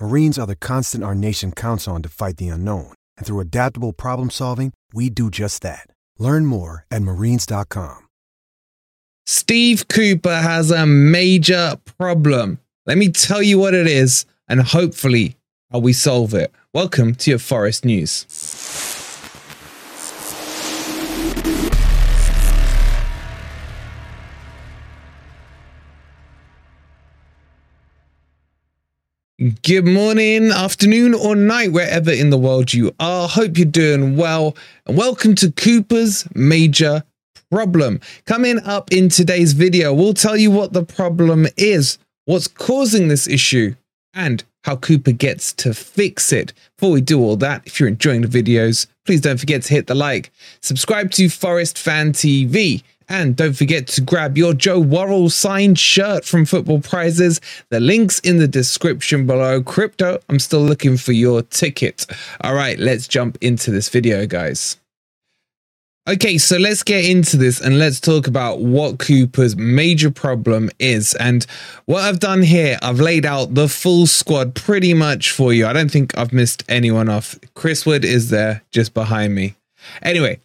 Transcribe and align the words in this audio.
Marines 0.00 0.38
are 0.38 0.46
the 0.46 0.56
constant 0.56 1.02
our 1.02 1.14
nation 1.14 1.52
counts 1.52 1.88
on 1.88 2.02
to 2.02 2.08
fight 2.08 2.36
the 2.36 2.48
unknown. 2.48 2.92
And 3.16 3.26
through 3.26 3.40
adaptable 3.40 3.92
problem 3.92 4.30
solving, 4.30 4.72
we 4.92 5.08
do 5.08 5.30
just 5.30 5.62
that. 5.62 5.86
Learn 6.18 6.44
more 6.44 6.84
at 6.90 7.02
marines.com. 7.02 8.08
Steve 9.26 9.86
Cooper 9.88 10.36
has 10.36 10.70
a 10.70 10.84
major 10.84 11.76
problem. 11.98 12.58
Let 12.86 12.98
me 12.98 13.08
tell 13.10 13.42
you 13.42 13.58
what 13.58 13.74
it 13.74 13.86
is, 13.86 14.26
and 14.48 14.60
hopefully, 14.60 15.36
how 15.70 15.78
we 15.78 15.92
solve 15.92 16.34
it. 16.34 16.52
Welcome 16.74 17.14
to 17.16 17.30
your 17.30 17.38
Forest 17.38 17.84
News. 17.84 18.26
Good 29.42 29.86
morning, 29.86 30.52
afternoon, 30.52 31.14
or 31.14 31.34
night, 31.34 31.72
wherever 31.72 32.12
in 32.12 32.30
the 32.30 32.38
world 32.38 32.72
you 32.72 32.94
are. 33.00 33.26
Hope 33.26 33.58
you're 33.58 33.66
doing 33.66 34.16
well. 34.16 34.56
And 34.86 34.96
welcome 34.96 35.34
to 35.36 35.50
Cooper's 35.50 36.28
Major 36.32 37.02
Problem. 37.50 37.98
Coming 38.24 38.60
up 38.60 38.92
in 38.92 39.08
today's 39.08 39.52
video, 39.52 39.92
we'll 39.92 40.14
tell 40.14 40.36
you 40.36 40.52
what 40.52 40.74
the 40.74 40.84
problem 40.84 41.48
is, 41.56 41.98
what's 42.26 42.46
causing 42.46 43.08
this 43.08 43.26
issue, 43.26 43.74
and 44.14 44.44
how 44.62 44.76
Cooper 44.76 45.10
gets 45.10 45.52
to 45.54 45.74
fix 45.74 46.32
it. 46.32 46.52
Before 46.76 46.92
we 46.92 47.00
do 47.00 47.20
all 47.20 47.34
that, 47.38 47.62
if 47.66 47.80
you're 47.80 47.88
enjoying 47.88 48.20
the 48.20 48.28
videos, 48.42 48.86
please 49.04 49.20
don't 49.20 49.40
forget 49.40 49.62
to 49.62 49.74
hit 49.74 49.88
the 49.88 49.96
like, 49.96 50.30
subscribe 50.60 51.10
to 51.12 51.28
Forest 51.28 51.78
Fan 51.78 52.12
TV 52.12 52.84
and 53.12 53.36
don't 53.36 53.52
forget 53.52 53.86
to 53.88 54.00
grab 54.00 54.38
your 54.38 54.54
Joe 54.54 54.80
Worrall 54.80 55.28
signed 55.28 55.78
shirt 55.78 56.24
from 56.24 56.46
Football 56.46 56.80
Prizes. 56.80 57.42
The 57.68 57.78
link's 57.78 58.18
in 58.20 58.38
the 58.38 58.48
description 58.48 59.26
below. 59.26 59.62
Crypto, 59.62 60.18
I'm 60.30 60.38
still 60.38 60.62
looking 60.62 60.96
for 60.96 61.12
your 61.12 61.42
ticket. 61.42 62.06
All 62.40 62.54
right, 62.54 62.78
let's 62.78 63.06
jump 63.06 63.36
into 63.42 63.70
this 63.70 63.90
video, 63.90 64.26
guys. 64.26 64.78
Okay, 66.08 66.38
so 66.38 66.56
let's 66.56 66.82
get 66.82 67.04
into 67.04 67.36
this 67.36 67.60
and 67.60 67.78
let's 67.78 68.00
talk 68.00 68.26
about 68.26 68.60
what 68.60 68.98
Cooper's 68.98 69.56
major 69.56 70.10
problem 70.10 70.70
is. 70.80 71.14
And 71.14 71.44
what 71.84 72.02
I've 72.02 72.18
done 72.18 72.42
here, 72.42 72.78
I've 72.82 72.98
laid 72.98 73.26
out 73.26 73.54
the 73.54 73.68
full 73.68 74.06
squad 74.06 74.54
pretty 74.54 74.94
much 74.94 75.30
for 75.30 75.52
you. 75.52 75.66
I 75.66 75.74
don't 75.74 75.90
think 75.90 76.16
I've 76.16 76.32
missed 76.32 76.64
anyone 76.66 77.10
off. 77.10 77.38
Chris 77.54 77.84
Wood 77.84 78.06
is 78.06 78.30
there 78.30 78.62
just 78.72 78.94
behind 78.94 79.34
me. 79.34 79.54
Anyway, 80.02 80.40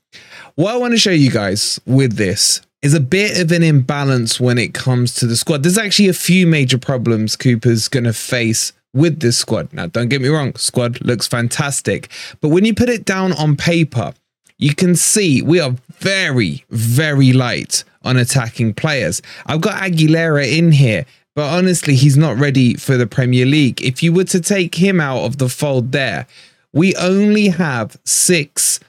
what 0.58 0.74
I 0.74 0.78
want 0.78 0.94
to 0.94 0.98
show 0.98 1.12
you 1.12 1.30
guys 1.30 1.80
with 1.86 2.18
this 2.18 2.62
is 2.82 2.96
a 2.96 3.00
bit 3.00 3.40
of 3.40 3.52
an 3.52 3.62
imbalance 3.62 4.40
when 4.40 4.58
it 4.58 4.74
comes 4.74 5.14
to 5.16 5.28
the 5.28 5.38
squad. 5.38 5.62
There's 5.62 5.78
actually 5.78 6.10
a 6.10 6.14
few 6.14 6.48
major 6.48 6.80
problems 6.80 7.36
Cooper's 7.36 7.88
going 7.88 8.06
to 8.06 8.14
face 8.14 8.74
with 8.92 9.20
this 9.20 9.38
squad. 9.38 9.72
Now, 9.72 9.86
don't 9.86 10.10
get 10.10 10.20
me 10.20 10.30
wrong, 10.30 10.56
squad 10.56 11.00
looks 11.02 11.28
fantastic. 11.28 12.10
But 12.42 12.50
when 12.50 12.66
you 12.66 12.74
put 12.74 12.90
it 12.90 13.06
down 13.06 13.34
on 13.34 13.56
paper, 13.56 14.14
you 14.58 14.74
can 14.74 14.96
see 14.96 15.44
we 15.44 15.60
are 15.60 15.76
very, 16.00 16.66
very 16.72 17.34
light 17.34 17.84
on 18.04 18.18
attacking 18.18 18.74
players. 18.74 19.22
I've 19.46 19.62
got 19.62 19.80
Aguilera 19.80 20.52
in 20.52 20.72
here, 20.72 21.06
but 21.36 21.54
honestly, 21.56 21.94
he's 21.94 22.18
not 22.18 22.36
ready 22.36 22.74
for 22.74 22.98
the 22.98 23.06
Premier 23.06 23.46
League. 23.46 23.80
If 23.84 24.02
you 24.02 24.12
were 24.12 24.24
to 24.24 24.42
take 24.42 24.74
him 24.74 25.00
out 25.00 25.24
of 25.24 25.38
the 25.38 25.50
fold 25.50 25.92
there, 25.92 26.26
we 26.74 26.96
only 26.96 27.50
have 27.50 28.00
six 28.06 28.80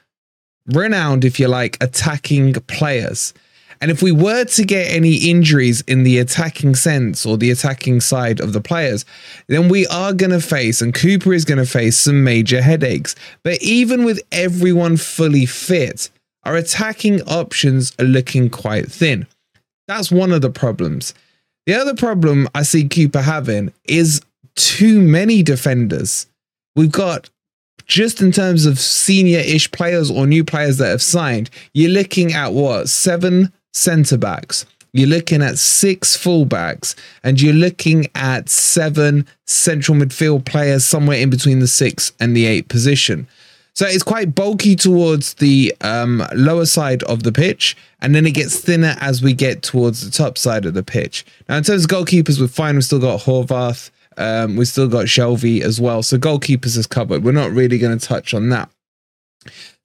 renowned, 0.69 1.25
if 1.25 1.41
you 1.41 1.49
like, 1.49 1.77
attacking 1.81 2.55
players. 2.67 3.35
And 3.81 3.91
if 3.91 4.03
we 4.03 4.11
were 4.11 4.45
to 4.45 4.65
get 4.65 4.91
any 4.91 5.15
injuries 5.31 5.83
in 5.83 6.03
the 6.03 6.19
attacking 6.19 6.75
sense 6.75 7.25
or 7.25 7.37
the 7.37 7.51
attacking 7.51 8.01
side 8.01 8.41
of 8.41 8.53
the 8.53 8.61
players, 8.61 9.05
then 9.47 9.69
we 9.69 9.87
are 9.87 10.13
going 10.13 10.33
to 10.33 10.41
face, 10.41 10.81
and 10.83 10.93
Cooper 10.93 11.33
is 11.33 11.45
going 11.45 11.59
to 11.59 11.67
face 11.67 11.97
some 11.97 12.25
major 12.25 12.61
headaches. 12.61 13.15
But 13.45 13.63
even 13.63 14.05
with 14.05 14.21
everyone 14.33 14.97
fully 14.97 15.47
fit, 15.47 16.11
our 16.43 16.57
attacking 16.57 17.23
options 17.23 17.93
are 18.01 18.05
looking 18.05 18.51
quite 18.51 18.91
thin. 18.91 19.27
That's 19.87 20.11
one 20.11 20.33
of 20.33 20.43
the 20.43 20.51
problems. 20.51 21.15
The 21.67 21.75
other 21.75 21.95
problem 21.95 22.49
I 22.55 22.63
see 22.63 22.89
Cooper 22.89 23.23
having 23.23 23.73
is 23.85 24.23
too 24.57 25.01
many 25.01 25.43
defenders. 25.43 26.27
We've 26.75 26.91
got 26.91 27.31
just 27.89 28.21
in 28.21 28.31
terms 28.31 28.67
of 28.67 28.79
senior 28.79 29.41
ish 29.41 29.71
players 29.73 30.11
or 30.11 30.27
new 30.27 30.45
players 30.45 30.77
that 30.77 30.89
have 30.89 31.03
signed, 31.03 31.51
you're 31.73 31.91
looking 31.91 32.33
at 32.33 32.53
what? 32.53 32.89
Seven 32.89 33.53
centre 33.73 34.19
backs. 34.19 34.67
You're 34.93 35.09
looking 35.09 35.43
at 35.43 35.59
six 35.59 36.17
fullbacks 36.17 36.95
and 37.23 37.41
you're 37.41 37.53
looking 37.53 38.07
at 38.15 38.49
seven 38.49 39.27
central 39.47 39.99
midfield 39.99 40.45
players 40.45 40.85
somewhere 40.85 41.19
in 41.19 41.31
between 41.31 41.59
the 41.59 41.67
six 41.67 42.13
and 42.21 42.37
the 42.37 42.47
eight 42.47 42.69
position. 42.69 43.27
So 43.75 43.87
it's 43.87 44.03
quite 44.03 44.35
bulky 44.35 44.75
towards 44.75 45.35
the 45.35 45.73
um, 45.83 46.25
lower 46.35 46.67
side 46.67 47.05
of 47.05 47.23
the 47.23 47.31
pitch, 47.31 47.77
and 48.01 48.13
then 48.13 48.27
it 48.27 48.35
gets 48.35 48.59
thinner 48.59 48.97
as 49.01 49.23
we 49.23 49.33
get 49.33 49.63
towards 49.63 50.05
the 50.05 50.11
top 50.11 50.37
side 50.37 50.67
of 50.67 50.75
the 50.75 50.83
pitch. 50.83 51.25
Now, 51.49 51.59
in 51.59 51.63
terms 51.63 51.85
of 51.85 51.91
goalkeepers, 51.91 52.41
we're 52.41 52.49
fine. 52.49 52.75
We've 52.75 52.83
still 52.83 52.99
got 52.99 53.21
Horvath, 53.21 53.91
um, 54.19 54.57
we've 54.57 54.69
still 54.69 54.89
got 54.89 55.07
Shelvey 55.07 55.63
as 55.63 55.81
well. 55.81 56.03
So 56.03 56.19
goalkeepers 56.19 56.77
is 56.77 56.87
covered. 56.87 57.25
We're 57.25 57.33
not 57.33 57.53
really 57.53 57.79
going 57.79 57.99
to 57.99 58.05
touch 58.05 58.35
on 58.35 58.49
that. 58.51 58.69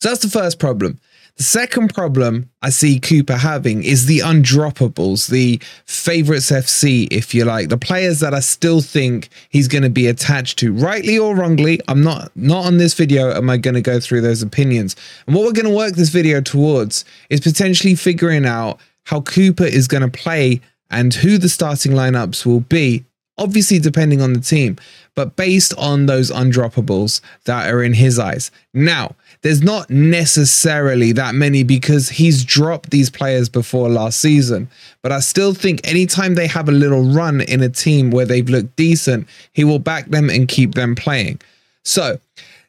So 0.01 0.09
that's 0.09 0.21
the 0.21 0.29
first 0.29 0.59
problem. 0.59 0.99
The 1.37 1.43
second 1.43 1.93
problem 1.95 2.51
I 2.61 2.69
see 2.69 2.99
Cooper 2.99 3.37
having 3.37 3.83
is 3.83 4.05
the 4.05 4.19
undroppables, 4.19 5.29
the 5.29 5.59
favorites 5.85 6.51
FC, 6.51 7.07
if 7.09 7.33
you 7.33 7.43
like, 7.43 7.69
the 7.69 7.77
players 7.77 8.19
that 8.19 8.35
I 8.35 8.39
still 8.39 8.81
think 8.81 9.29
he's 9.49 9.67
going 9.67 9.81
to 9.81 9.89
be 9.89 10.05
attached 10.05 10.59
to, 10.59 10.71
rightly 10.71 11.17
or 11.17 11.35
wrongly. 11.35 11.79
I'm 11.87 12.03
not 12.03 12.31
not 12.35 12.65
on 12.65 12.77
this 12.77 12.93
video. 12.93 13.33
Am 13.33 13.49
I 13.49 13.57
going 13.57 13.73
to 13.73 13.81
go 13.81 13.99
through 13.99 14.21
those 14.21 14.43
opinions? 14.43 14.95
And 15.25 15.35
what 15.35 15.45
we're 15.45 15.53
going 15.53 15.65
to 15.65 15.75
work 15.75 15.93
this 15.93 16.09
video 16.09 16.39
towards 16.39 17.03
is 17.31 17.39
potentially 17.39 17.95
figuring 17.95 18.45
out 18.45 18.79
how 19.05 19.21
Cooper 19.21 19.65
is 19.65 19.87
going 19.87 20.03
to 20.03 20.09
play 20.09 20.61
and 20.91 21.15
who 21.15 21.39
the 21.39 21.49
starting 21.49 21.93
lineups 21.93 22.45
will 22.45 22.59
be 22.59 23.05
obviously 23.37 23.79
depending 23.79 24.21
on 24.21 24.33
the 24.33 24.39
team, 24.39 24.77
but 25.15 25.35
based 25.35 25.73
on 25.77 26.05
those 26.05 26.31
undroppables 26.31 27.21
that 27.45 27.71
are 27.71 27.83
in 27.83 27.93
his 27.93 28.19
eyes. 28.19 28.51
Now, 28.73 29.15
there's 29.41 29.61
not 29.61 29.89
necessarily 29.89 31.11
that 31.13 31.35
many 31.35 31.63
because 31.63 32.09
he's 32.09 32.43
dropped 32.43 32.91
these 32.91 33.09
players 33.09 33.49
before 33.49 33.89
last 33.89 34.19
season, 34.19 34.69
but 35.01 35.11
I 35.11 35.19
still 35.19 35.53
think 35.53 35.81
anytime 35.83 36.35
they 36.35 36.47
have 36.47 36.69
a 36.69 36.73
little 36.73 37.03
run 37.03 37.41
in 37.41 37.61
a 37.61 37.69
team 37.69 38.11
where 38.11 38.25
they've 38.25 38.47
looked 38.47 38.75
decent, 38.75 39.27
he 39.51 39.63
will 39.63 39.79
back 39.79 40.07
them 40.07 40.29
and 40.29 40.47
keep 40.47 40.75
them 40.75 40.95
playing. 40.95 41.41
So, 41.83 42.19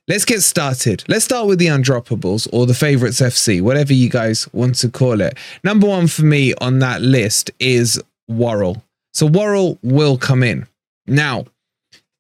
let's 0.08 0.25
get 0.25 0.43
started. 0.43 1.05
Let's 1.08 1.25
start 1.25 1.46
with 1.46 1.58
the 1.58 1.67
undroppables 1.67 2.49
or 2.52 2.67
the 2.67 2.75
favorites 2.75 3.20
FC, 3.20 3.60
whatever 3.60 3.93
you 3.93 4.08
guys 4.08 4.52
want 4.52 4.75
to 4.76 4.88
call 4.88 5.20
it. 5.20 5.38
Number 5.62 5.87
one 5.87 6.08
for 6.08 6.25
me 6.25 6.55
on 6.60 6.81
that 6.81 7.02
list 7.02 7.50
is 7.60 8.02
Worrall. 8.26 8.82
So 9.14 9.26
Worrall 9.26 9.78
will 9.82 10.19
come 10.19 10.43
in. 10.43 10.66
Now, 11.06 11.46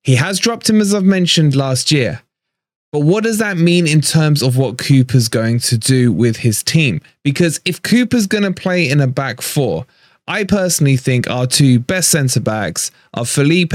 he 0.02 0.14
has 0.14 0.38
dropped 0.38 0.70
him, 0.70 0.80
as 0.80 0.94
I've 0.94 1.04
mentioned 1.04 1.56
last 1.56 1.90
year. 1.90 2.22
But 2.92 3.00
what 3.00 3.24
does 3.24 3.38
that 3.38 3.56
mean 3.56 3.88
in 3.88 4.00
terms 4.00 4.40
of 4.40 4.56
what 4.56 4.78
Cooper's 4.78 5.26
going 5.26 5.58
to 5.60 5.76
do 5.76 6.12
with 6.12 6.36
his 6.36 6.62
team? 6.62 7.00
Because 7.24 7.60
if 7.64 7.82
Cooper's 7.82 8.28
going 8.28 8.44
to 8.44 8.52
play 8.52 8.88
in 8.88 9.00
a 9.00 9.08
back 9.08 9.40
four, 9.40 9.86
I 10.28 10.44
personally 10.44 10.96
think 10.96 11.28
our 11.28 11.46
two 11.46 11.80
best 11.80 12.12
centre 12.12 12.38
backs 12.38 12.92
are 13.14 13.24
Felipe 13.24 13.74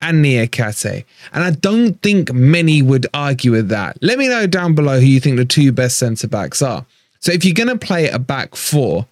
and 0.00 0.24
Niakhaté. 0.24 1.04
And 1.32 1.42
I 1.42 1.50
don't 1.50 2.00
think 2.02 2.32
many 2.32 2.82
would 2.82 3.08
argue 3.12 3.50
with 3.50 3.68
that. 3.70 3.98
Let 4.00 4.18
me 4.18 4.28
know 4.28 4.46
down 4.46 4.76
below 4.76 5.00
who 5.00 5.06
you 5.06 5.18
think 5.18 5.36
the 5.36 5.44
two 5.44 5.72
best 5.72 5.96
centre 5.98 6.28
backs 6.28 6.62
are. 6.62 6.86
So 7.18 7.32
if 7.32 7.44
you're 7.44 7.54
going 7.54 7.76
to 7.76 7.86
play 7.86 8.08
a 8.08 8.18
back 8.20 8.54
four, 8.54 9.08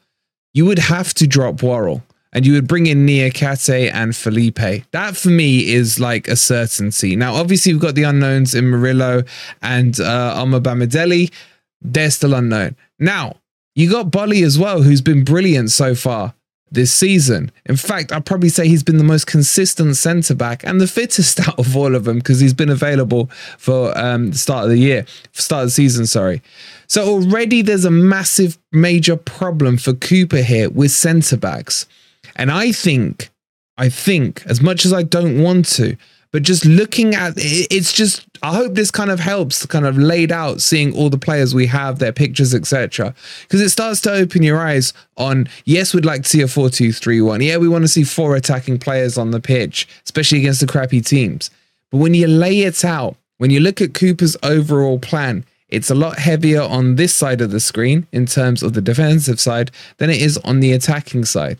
you 0.55 0.65
would 0.67 0.79
have 0.79 1.13
to 1.15 1.27
drop 1.27 1.63
Worrall 1.63 2.03
and 2.33 2.47
you 2.47 2.53
would 2.53 2.69
bring 2.69 2.87
in 2.87 3.07
Niakhaté 3.07 3.93
and 3.93 4.15
Felipe. 4.15 4.85
That 4.93 5.17
for 5.17 5.31
me 5.31 5.73
is 5.73 5.99
like 5.99 6.29
a 6.29 6.37
certainty. 6.37 7.17
Now, 7.17 7.35
obviously, 7.35 7.73
we've 7.73 7.83
got 7.83 7.95
the 7.95 8.05
unknowns 8.05 8.55
in 8.55 8.71
Murillo 8.71 9.25
and 9.63 9.99
uh, 10.01 10.35
Omobamidele. 10.37 11.33
They're 11.83 12.11
still 12.11 12.35
unknown. 12.35 12.77
Now, 12.99 13.37
you 13.75 13.91
got 13.91 14.11
Boly 14.11 14.45
as 14.45 14.59
well, 14.59 14.83
who's 14.83 15.01
been 15.01 15.25
brilliant 15.25 15.71
so 15.71 15.95
far 15.95 16.35
this 16.71 16.93
season. 16.93 17.51
In 17.67 17.77
fact, 17.77 18.13
I'd 18.13 18.25
probably 18.25 18.49
say 18.49 18.69
he's 18.69 18.83
been 18.83 18.99
the 18.99 19.05
most 19.05 19.27
consistent 19.27 19.97
centre 19.97 20.35
back 20.35 20.65
and 20.65 20.81
the 20.81 20.87
fittest 20.87 21.41
out 21.49 21.59
of 21.59 21.77
all 21.77 21.95
of 21.95 22.05
them 22.05 22.19
because 22.19 22.41
he's 22.41 22.55
been 22.55 22.71
available 22.71 23.27
for 23.59 23.97
um, 23.99 24.31
the 24.31 24.39
start 24.39 24.65
of 24.65 24.71
the 24.71 24.79
year, 24.79 25.05
start 25.33 25.63
of 25.63 25.67
the 25.69 25.73
season, 25.73 26.07
sorry. 26.07 26.43
So 26.87 27.05
already 27.09 27.63
there's 27.63 27.85
a 27.85 27.91
massive, 27.91 28.59
major 28.73 29.17
problem 29.17 29.79
for 29.79 29.95
Cooper 29.95 30.43
here 30.43 30.71
with 30.71 30.91
centre 30.93 31.37
backs. 31.37 31.87
And 32.41 32.51
I 32.51 32.73
think, 32.73 33.29
I 33.77 33.91
think, 33.91 34.43
as 34.47 34.63
much 34.63 34.87
as 34.87 34.95
I 34.95 35.03
don't 35.03 35.43
want 35.43 35.67
to, 35.77 35.95
but 36.33 36.43
just 36.43 36.65
looking 36.65 37.15
at 37.15 37.35
it's 37.37 37.93
just 37.93 38.27
I 38.43 38.55
hope 38.55 38.73
this 38.75 38.91
kind 38.91 39.11
of 39.11 39.21
helps 39.21 39.67
kind 39.67 39.85
of 39.85 39.99
laid 39.99 40.33
out 40.33 40.63
seeing 40.63 40.95
all 40.95 41.11
the 41.11 41.19
players 41.19 41.55
we 41.55 41.67
have, 41.67 41.99
their 41.99 42.15
pictures, 42.15 42.55
etc. 42.55 43.15
Because 43.43 43.61
it 43.61 43.69
starts 43.69 44.01
to 44.03 44.13
open 44.13 44.43
your 44.43 44.59
eyes 44.59 44.95
on 45.19 45.51
yes, 45.67 45.93
we'd 45.93 46.07
like 46.07 46.23
to 46.23 46.29
see 46.31 46.41
a 46.41 46.47
4-2-3-1. 46.47 47.45
Yeah, 47.45 47.59
we 47.59 47.69
want 47.69 47.85
to 47.85 47.89
see 47.89 48.05
four 48.05 48.37
attacking 48.37 48.79
players 48.79 49.19
on 49.19 49.33
the 49.33 49.41
pitch, 49.41 49.87
especially 50.05 50.39
against 50.39 50.61
the 50.61 50.67
crappy 50.67 51.03
teams. 51.03 51.51
But 51.91 51.99
when 51.99 52.15
you 52.15 52.27
lay 52.27 52.61
it 52.61 52.87
out, 52.87 53.17
when 53.37 53.51
you 53.51 53.61
look 53.61 53.83
at 53.83 53.93
Cooper's 53.93 54.39
overall 54.43 54.99
plan, 54.99 55.45
it's 55.69 55.91
a 55.91 55.95
lot 55.95 56.19
heavier 56.19 56.63
on 56.63 56.97
this 56.97 57.15
side 57.15 57.43
of 57.43 57.51
the 57.51 57.61
screen 57.61 58.07
in 58.13 58.25
terms 58.25 58.63
of 58.63 58.73
the 58.73 58.81
defensive 58.81 59.41
side 59.41 59.71
than 59.99 60.09
it 60.09 60.23
is 60.23 60.39
on 60.39 60.61
the 60.61 60.73
attacking 60.73 61.27
side. 61.27 61.59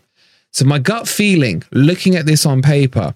So 0.51 0.65
my 0.65 0.79
gut 0.79 1.07
feeling, 1.07 1.63
looking 1.71 2.15
at 2.15 2.25
this 2.25 2.45
on 2.45 2.61
paper, 2.61 3.15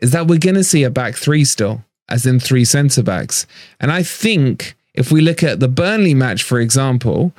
is 0.00 0.12
that 0.12 0.26
we're 0.26 0.38
going 0.38 0.54
to 0.54 0.64
see 0.64 0.84
a 0.84 0.90
back 0.90 1.16
three 1.16 1.44
still, 1.44 1.84
as 2.08 2.24
in 2.24 2.38
three 2.38 2.64
centre 2.64 3.02
backs. 3.02 3.46
And 3.80 3.90
I 3.90 4.02
think 4.02 4.76
if 4.94 5.10
we 5.10 5.20
look 5.20 5.42
at 5.42 5.60
the 5.60 5.68
Burnley 5.68 6.14
match, 6.14 6.42
for 6.42 6.60
example, 6.60 7.32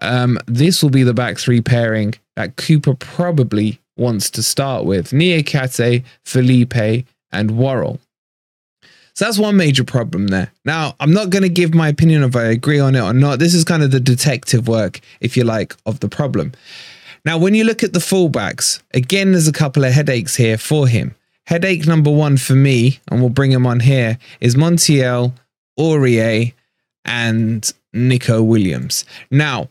um, 0.00 0.38
this 0.46 0.82
will 0.82 0.90
be 0.90 1.02
the 1.02 1.14
back 1.14 1.38
three 1.38 1.60
pairing 1.60 2.14
that 2.36 2.56
Cooper 2.56 2.94
probably 2.94 3.80
wants 3.96 4.30
to 4.30 4.42
start 4.42 4.84
with 4.84 5.10
Niakhaté, 5.10 6.04
Felipe, 6.24 7.06
and 7.32 7.50
Worrall. 7.58 7.98
So 9.14 9.24
that's 9.24 9.38
one 9.38 9.56
major 9.56 9.82
problem 9.82 10.28
there. 10.28 10.52
Now, 10.64 10.94
I'm 11.00 11.12
not 11.12 11.30
going 11.30 11.42
to 11.42 11.48
give 11.48 11.74
my 11.74 11.88
opinion 11.88 12.22
if 12.22 12.36
I 12.36 12.44
agree 12.44 12.78
on 12.78 12.94
it 12.94 13.00
or 13.00 13.12
not. 13.12 13.40
This 13.40 13.52
is 13.52 13.64
kind 13.64 13.82
of 13.82 13.90
the 13.90 13.98
detective 13.98 14.68
work, 14.68 15.00
if 15.20 15.36
you 15.36 15.42
like, 15.42 15.74
of 15.86 15.98
the 15.98 16.08
problem. 16.08 16.52
Now, 17.28 17.36
when 17.36 17.54
you 17.54 17.64
look 17.64 17.82
at 17.82 17.92
the 17.92 17.98
fullbacks, 17.98 18.80
again, 18.94 19.32
there's 19.32 19.46
a 19.46 19.52
couple 19.52 19.84
of 19.84 19.92
headaches 19.92 20.36
here 20.36 20.56
for 20.56 20.88
him. 20.88 21.14
Headache 21.44 21.86
number 21.86 22.10
one 22.10 22.38
for 22.38 22.54
me, 22.54 23.00
and 23.10 23.20
we'll 23.20 23.28
bring 23.28 23.52
him 23.52 23.66
on 23.66 23.80
here, 23.80 24.16
is 24.40 24.54
Montiel, 24.54 25.34
Aurier, 25.78 26.54
and 27.04 27.70
Neco 27.92 28.42
Williams. 28.42 29.04
Now, 29.30 29.68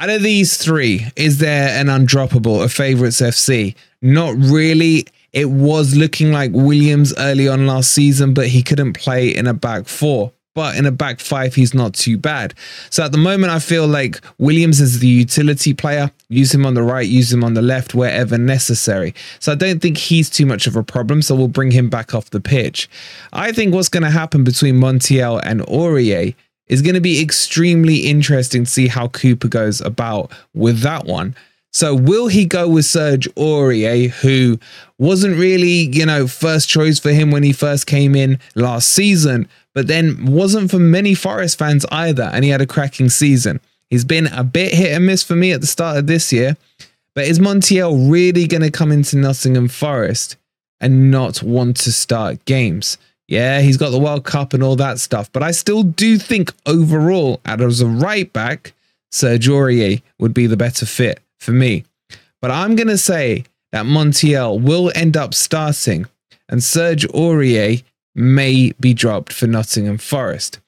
out 0.00 0.10
of 0.10 0.24
these 0.24 0.56
three, 0.56 1.06
is 1.14 1.38
there 1.38 1.68
an 1.80 1.86
undroppable, 1.86 2.64
a 2.64 2.68
favourites 2.68 3.20
FC? 3.20 3.76
Not 4.02 4.34
really. 4.36 5.06
It 5.32 5.48
was 5.48 5.94
looking 5.94 6.32
like 6.32 6.50
Williams 6.50 7.14
early 7.18 7.46
on 7.46 7.68
last 7.68 7.92
season, 7.92 8.34
but 8.34 8.48
he 8.48 8.64
couldn't 8.64 8.94
play 8.94 9.28
in 9.28 9.46
a 9.46 9.54
back 9.54 9.86
four 9.86 10.32
but 10.54 10.76
in 10.76 10.86
a 10.86 10.90
back 10.90 11.20
five, 11.20 11.54
he's 11.54 11.74
not 11.74 11.94
too 11.94 12.18
bad. 12.18 12.54
So 12.90 13.04
at 13.04 13.12
the 13.12 13.18
moment, 13.18 13.52
I 13.52 13.58
feel 13.58 13.86
like 13.86 14.20
Williams 14.38 14.80
is 14.80 14.98
the 14.98 15.06
utility 15.06 15.74
player. 15.74 16.10
Use 16.28 16.52
him 16.52 16.66
on 16.66 16.74
the 16.74 16.82
right, 16.82 17.08
use 17.08 17.32
him 17.32 17.44
on 17.44 17.54
the 17.54 17.62
left, 17.62 17.94
wherever 17.94 18.36
necessary. 18.38 19.14
So 19.38 19.52
I 19.52 19.54
don't 19.54 19.80
think 19.80 19.96
he's 19.96 20.28
too 20.28 20.46
much 20.46 20.66
of 20.66 20.76
a 20.76 20.82
problem. 20.82 21.22
So 21.22 21.34
we'll 21.34 21.48
bring 21.48 21.70
him 21.70 21.88
back 21.88 22.14
off 22.14 22.30
the 22.30 22.40
pitch. 22.40 22.88
I 23.32 23.52
think 23.52 23.74
what's 23.74 23.88
going 23.88 24.02
to 24.02 24.10
happen 24.10 24.44
between 24.44 24.76
Montiel 24.76 25.40
and 25.44 25.60
Aurier 25.62 26.34
is 26.66 26.82
going 26.82 26.94
to 26.94 27.00
be 27.00 27.20
extremely 27.20 27.98
interesting 27.98 28.64
to 28.64 28.70
see 28.70 28.86
how 28.86 29.08
Cooper 29.08 29.48
goes 29.48 29.80
about 29.80 30.30
with 30.54 30.80
that 30.80 31.04
one. 31.04 31.34
So 31.72 31.94
will 31.94 32.26
he 32.26 32.46
go 32.46 32.68
with 32.68 32.84
Serge 32.84 33.32
Aurier, 33.36 34.10
who 34.10 34.58
wasn't 34.98 35.38
really, 35.38 35.88
you 35.92 36.04
know, 36.04 36.26
first 36.26 36.68
choice 36.68 36.98
for 36.98 37.10
him 37.10 37.30
when 37.30 37.44
he 37.44 37.52
first 37.52 37.86
came 37.86 38.16
in 38.16 38.40
last 38.56 38.88
season, 38.88 39.48
but 39.72 39.86
then 39.86 40.26
wasn't 40.26 40.70
for 40.70 40.80
many 40.80 41.14
Forest 41.14 41.58
fans 41.58 41.86
either, 41.92 42.24
and 42.32 42.44
he 42.44 42.50
had 42.50 42.60
a 42.60 42.66
cracking 42.66 43.08
season. 43.08 43.60
He's 43.88 44.04
been 44.04 44.26
a 44.26 44.42
bit 44.42 44.74
hit 44.74 44.92
and 44.92 45.06
miss 45.06 45.22
for 45.22 45.36
me 45.36 45.52
at 45.52 45.60
the 45.60 45.66
start 45.66 45.96
of 45.96 46.06
this 46.08 46.32
year, 46.32 46.56
but 47.14 47.26
is 47.26 47.38
Montiel 47.38 48.10
really 48.10 48.48
going 48.48 48.62
to 48.62 48.70
come 48.70 48.90
into 48.90 49.16
Nottingham 49.16 49.68
Forest 49.68 50.36
and 50.80 51.10
not 51.10 51.40
want 51.42 51.76
to 51.78 51.92
start 51.92 52.44
games? 52.46 52.98
Yeah, 53.28 53.60
he's 53.60 53.76
got 53.76 53.90
the 53.90 53.98
World 53.98 54.24
Cup 54.24 54.54
and 54.54 54.62
all 54.62 54.74
that 54.76 54.98
stuff, 54.98 55.30
but 55.32 55.44
I 55.44 55.52
still 55.52 55.84
do 55.84 56.18
think 56.18 56.52
overall, 56.66 57.40
as 57.44 57.80
a 57.80 57.86
right 57.86 58.32
back, 58.32 58.72
Serge 59.12 59.48
Aurier 59.48 60.02
would 60.18 60.34
be 60.34 60.48
the 60.48 60.56
better 60.56 60.84
fit 60.84 61.20
for 61.40 61.52
me. 61.52 61.84
But 62.40 62.50
I'm 62.50 62.76
going 62.76 62.88
to 62.88 62.98
say 62.98 63.44
that 63.72 63.86
Montiel 63.86 64.60
will 64.60 64.92
end 64.94 65.16
up 65.16 65.34
starting 65.34 66.06
and 66.48 66.62
Serge 66.62 67.06
Aurier 67.08 67.82
may 68.14 68.72
be 68.80 68.92
dropped 68.92 69.32
for 69.32 69.46
Nottingham 69.46 69.98
Forest. 69.98 70.58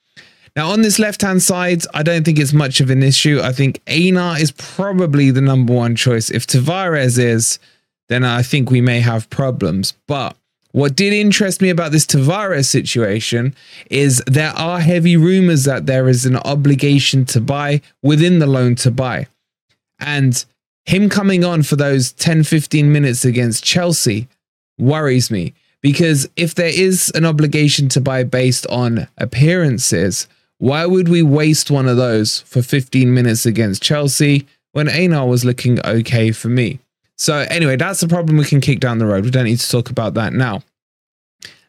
Now, 0.54 0.70
on 0.70 0.82
this 0.82 0.98
left 0.98 1.22
hand 1.22 1.42
side, 1.42 1.82
I 1.94 2.02
don't 2.02 2.24
think 2.24 2.38
it's 2.38 2.52
much 2.52 2.80
of 2.80 2.90
an 2.90 3.02
issue. 3.02 3.40
I 3.42 3.52
think 3.52 3.80
Aina 3.86 4.34
is 4.34 4.52
probably 4.52 5.30
the 5.30 5.40
number 5.40 5.72
one 5.72 5.96
choice. 5.96 6.30
If 6.30 6.46
Tavares 6.46 7.18
is, 7.18 7.58
then 8.08 8.22
I 8.24 8.42
think 8.42 8.70
we 8.70 8.82
may 8.82 9.00
have 9.00 9.30
problems. 9.30 9.94
But 10.06 10.36
what 10.72 10.94
did 10.94 11.14
interest 11.14 11.62
me 11.62 11.70
about 11.70 11.90
this 11.90 12.04
Tavares 12.04 12.66
situation 12.66 13.54
is 13.90 14.22
there 14.26 14.50
are 14.50 14.80
heavy 14.80 15.16
rumors 15.16 15.64
that 15.64 15.86
there 15.86 16.08
is 16.08 16.26
an 16.26 16.36
obligation 16.36 17.24
to 17.26 17.40
buy 17.40 17.80
within 18.02 18.38
the 18.38 18.46
loan 18.46 18.74
to 18.76 18.90
buy. 18.90 19.28
And 19.98 20.44
him 20.84 21.08
coming 21.08 21.44
on 21.44 21.62
for 21.62 21.76
those 21.76 22.12
10 22.12 22.44
15 22.44 22.92
minutes 22.92 23.24
against 23.24 23.64
Chelsea 23.64 24.28
worries 24.78 25.30
me 25.30 25.54
because 25.80 26.28
if 26.36 26.54
there 26.54 26.72
is 26.72 27.10
an 27.14 27.24
obligation 27.24 27.88
to 27.90 28.00
buy 28.00 28.24
based 28.24 28.66
on 28.68 29.08
appearances, 29.18 30.28
why 30.58 30.86
would 30.86 31.08
we 31.08 31.22
waste 31.22 31.70
one 31.70 31.88
of 31.88 31.96
those 31.96 32.40
for 32.42 32.62
15 32.62 33.12
minutes 33.12 33.44
against 33.44 33.82
Chelsea 33.82 34.46
when 34.72 34.88
Aina 34.88 35.26
was 35.26 35.44
looking 35.44 35.84
okay 35.84 36.30
for 36.30 36.48
me? 36.48 36.78
So, 37.18 37.44
anyway, 37.50 37.76
that's 37.76 38.02
a 38.02 38.08
problem 38.08 38.36
we 38.36 38.44
can 38.44 38.60
kick 38.60 38.80
down 38.80 38.98
the 38.98 39.06
road. 39.06 39.24
We 39.24 39.30
don't 39.30 39.44
need 39.44 39.58
to 39.58 39.70
talk 39.70 39.90
about 39.90 40.14
that 40.14 40.32
now. 40.32 40.62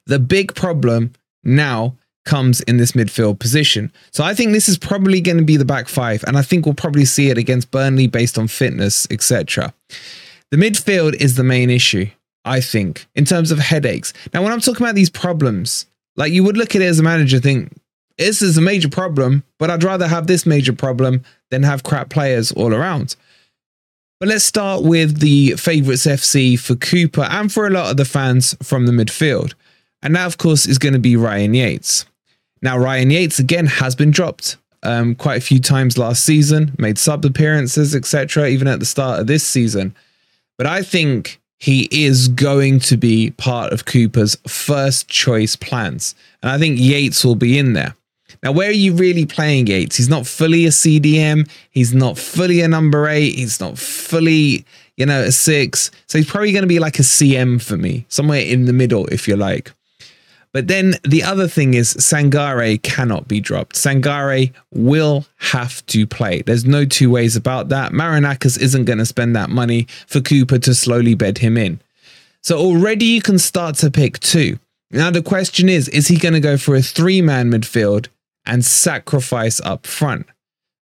The 0.05 0.20
big 0.20 0.55
problem 0.55 1.13
now 1.43 1.96
comes 2.25 2.62
in 2.62 2.77
this 2.77 2.94
midfield 2.94 3.39
position. 3.39 3.92
So 4.12 4.24
I 4.24 4.34
think 4.34 4.51
this 4.51 4.70
is 4.70 4.77
probably 4.77 5.22
going 5.22 5.38
to 5.38 5.44
be 5.44 5.58
the 5.58 5.65
back 5.65 5.88
five, 5.88 6.24
and 6.25 6.38
I 6.38 6.42
think 6.42 6.65
we'll 6.65 6.75
probably 6.75 7.06
see 7.06 7.30
it 7.30 7.38
against 7.38 7.72
Burnley 7.72 8.08
based 8.08 8.38
on 8.38 8.48
fitness, 8.48 9.08
etc. 9.12 9.74
The 10.51 10.58
midfield 10.58 11.15
is 11.15 11.36
the 11.36 11.44
main 11.44 11.70
issue, 11.70 12.08
I 12.46 12.62
think, 12.62 13.08
in 13.15 13.25
terms 13.25 13.51
of 13.51 13.60
headaches. 13.60 14.13
Now, 14.34 14.44
when 14.44 14.51
I'm 14.51 14.60
talking 14.60 14.86
about 14.86 14.96
these 14.96 15.10
problems, 15.10 15.86
like 16.15 16.32
you 16.32 16.44
would 16.44 16.58
look 16.58 16.75
at 16.75 16.82
it 16.82 16.86
as 16.86 17.00
a 17.00 17.03
manager, 17.03 17.39
think 17.39 17.75
this 18.18 18.42
is 18.42 18.58
a 18.58 18.62
major 18.62 18.89
problem, 18.89 19.44
but 19.58 19.70
I'd 19.70 19.84
rather 19.84 20.08
have 20.08 20.27
this 20.27 20.46
major 20.46 20.74
problem 20.74 21.24
than 21.50 21.63
have 21.63 21.84
crap 21.84 22.10
players 22.10 22.51
all 22.51 22.74
around. 22.74 23.15
But 24.20 24.30
let's 24.30 24.46
start 24.46 24.84
with 24.84 25.20
the 25.20 25.56
favourites 25.58 26.06
FC 26.06 26.58
for 26.58 26.75
Cooper 26.75 27.24
and 27.24 27.51
for 27.51 27.68
a 27.68 27.72
lot 27.72 27.92
of 27.92 27.98
the 27.98 28.06
fans 28.06 28.56
from 28.63 28.86
the 28.86 28.94
midfield. 28.94 29.53
And 30.01 30.15
that, 30.15 30.27
of 30.27 30.38
course, 30.38 30.65
is 30.65 30.77
going 30.77 30.94
to 30.94 31.00
be 31.00 31.15
Ryan 31.15 31.53
Yates. 31.53 32.06
Now, 32.63 32.77
Ryan 32.77 33.12
Yates 33.12 33.39
again 33.39 33.65
has 33.65 33.93
been 33.93 34.10
dropped 34.10 34.55
um, 34.84 35.15
quite 35.15 35.38
a 35.38 35.46
few 35.46 35.60
times 35.60 35.98
last 35.98 36.24
season, 36.24 36.74
made 36.79 36.98
sub 36.98 37.25
appearances, 37.25 37.93
etc., 37.93 38.48
even 38.48 38.70
at 38.70 38.79
the 38.79 38.86
start 38.86 39.20
of 39.20 39.27
this 39.27 39.46
season. 39.46 39.93
But 40.58 40.67
I 40.67 40.82
think 40.82 41.41
he 41.60 41.89
is 41.91 42.29
going 42.29 42.79
to 42.79 42.96
be 42.96 43.32
part 43.32 43.74
of 43.74 43.86
Cooper's 43.86 44.38
first 44.48 45.10
choice 45.10 45.58
plans. 45.58 46.15
And 46.41 46.51
I 46.51 46.58
think 46.58 46.79
Yates 46.79 47.25
will 47.25 47.36
be 47.36 47.60
in 47.60 47.74
there. 47.74 47.96
Now, 48.41 48.53
where 48.53 48.70
are 48.70 48.72
you 48.72 48.93
really 48.93 49.25
playing 49.25 49.67
Yates? 49.67 49.98
He's 49.98 50.10
not 50.10 50.25
fully 50.25 50.65
a 50.65 50.70
CDM. 50.70 51.50
He's 51.70 51.93
not 51.93 52.17
fully 52.17 52.62
a 52.62 52.67
number 52.70 53.08
eight. 53.10 53.36
He's 53.36 53.60
not 53.60 53.77
fully, 53.77 54.65
you 54.96 55.05
know, 55.05 55.22
a 55.22 55.32
six. 55.34 55.91
So 56.08 56.17
he's 56.17 56.29
probably 56.29 56.53
going 56.53 56.63
to 56.63 56.67
be 56.67 56.79
like 56.79 57.00
a 57.00 57.03
CM 57.03 57.62
for 57.62 57.77
me, 57.77 58.05
somewhere 58.08 58.41
in 58.41 58.65
the 58.65 58.74
middle, 58.74 59.05
if 59.08 59.27
you 59.27 59.36
like. 59.36 59.74
But 60.53 60.67
then 60.67 60.93
the 61.03 61.24
other 61.24 61.48
thing 61.48 61.74
is 61.74 61.95
Sangare 61.95 62.81
cannot 62.83 63.27
be 63.27 63.39
dropped. 63.39 63.75
Sangare 63.75 64.53
will 64.72 65.25
have 65.38 65.83
to 65.88 66.05
play. 66.05 66.43
There's 66.43 66.63
no 66.63 66.86
two 66.86 67.10
ways 67.10 67.36
about 67.36 67.69
that. 67.69 67.91
Marinakis 67.91 68.62
isn't 68.62 68.86
going 68.86 69.00
to 69.00 69.05
spend 69.05 69.36
that 69.36 69.50
money 69.50 69.88
for 70.05 70.22
Cooper 70.22 70.60
to 70.60 70.75
slowly 70.75 71.15
bed 71.15 71.39
him 71.39 71.57
in. 71.57 71.79
So 72.41 72.60
already 72.60 73.05
you 73.05 73.22
can 73.22 73.39
start 73.39 73.75
to 73.77 73.89
pick 73.89 74.19
two. 74.19 74.60
Now 74.91 75.10
the 75.10 75.24
question 75.24 75.69
is, 75.69 75.89
is 75.89 76.07
he 76.07 76.17
going 76.17 76.36
to 76.36 76.39
go 76.39 76.55
for 76.57 76.75
a 76.75 76.83
three-man 76.83 77.50
midfield 77.50 78.10
and 78.45 78.63
sacrifice 78.63 79.60
up 79.62 79.88
front? 79.88 80.27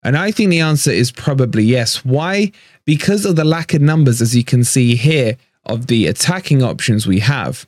And 0.03 0.17
I 0.17 0.31
think 0.31 0.49
the 0.49 0.61
answer 0.61 0.91
is 0.91 1.11
probably 1.13 1.65
yes. 1.65 2.07
Why? 2.07 2.53
Because 2.87 3.27
of 3.27 3.37
the 3.37 3.45
lack 3.45 3.75
of 3.75 3.83
numbers, 3.83 4.23
as 4.23 4.35
you 4.35 4.45
can 4.45 4.65
see 4.65 4.97
here, 4.97 5.37
of 5.67 5.89
the 5.89 6.07
attacking 6.07 6.63
options 6.63 7.07
we 7.07 7.19
have. 7.19 7.67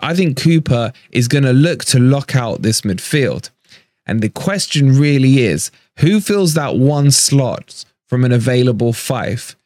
I 0.00 0.14
think 0.14 0.40
Cooper 0.40 0.92
is 1.10 1.28
going 1.28 1.44
to 1.44 1.52
look 1.52 1.84
to 1.86 1.98
lock 1.98 2.36
out 2.36 2.62
this 2.62 2.82
midfield. 2.82 3.50
And 4.06 4.20
the 4.20 4.30
question 4.30 4.98
really 4.98 5.40
is 5.40 5.70
who 5.98 6.20
fills 6.20 6.54
that 6.54 6.76
one 6.76 7.10
slot 7.10 7.84
from 8.06 8.24
an 8.24 8.32
available 8.32 8.92
five? 8.92 9.56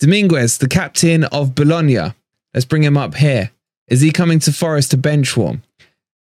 Dominguez, 0.00 0.58
the 0.58 0.68
captain 0.68 1.24
of 1.24 1.54
Bologna. 1.54 2.14
Let's 2.52 2.66
bring 2.66 2.82
him 2.82 2.96
up 2.96 3.14
here. 3.14 3.52
Is 3.88 4.00
he 4.00 4.10
coming 4.10 4.38
to 4.40 4.52
Forest 4.52 4.90
to 4.92 4.96
bench 4.96 5.36
warm? 5.36 5.62